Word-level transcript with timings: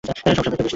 সব 0.05 0.11
সাপের 0.17 0.35
কি 0.35 0.41
বিষ 0.43 0.45
থাকে? 0.55 0.69